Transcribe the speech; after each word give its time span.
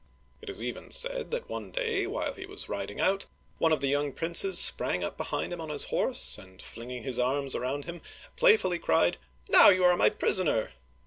It 0.41 0.49
is 0.49 0.63
even 0.63 0.89
said 0.89 1.29
that 1.29 1.47
one 1.47 1.69
day, 1.69 2.07
when 2.07 2.33
he 2.33 2.47
was 2.47 2.67
riding 2.67 2.99
out, 2.99 3.27
one 3.59 3.71
of 3.71 3.81
the 3.81 3.87
young 3.87 4.13
princes 4.13 4.57
sprang 4.57 5.03
up 5.03 5.15
behind 5.15 5.53
him 5.53 5.61
on 5.61 5.69
his 5.69 5.85
horse, 5.93 6.39
and 6.39 6.59
flinging 6.59 7.03
his 7.03 7.19
arms 7.19 7.53
around 7.53 7.85
him 7.85 8.01
playfully 8.35 8.79
cried, 8.79 9.17
"Now 9.49 9.69
you 9.69 9.83
are 9.85 9.95
my 9.95 10.09
prisoner! 10.09 10.71